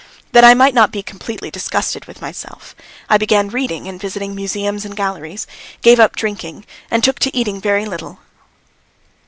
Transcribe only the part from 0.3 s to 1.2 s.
That I might not be